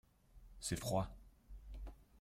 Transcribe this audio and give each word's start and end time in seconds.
c'est 0.59 0.79
froid. 0.79 1.11